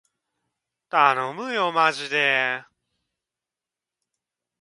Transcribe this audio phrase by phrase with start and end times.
[0.89, 2.65] たのむよーまじでー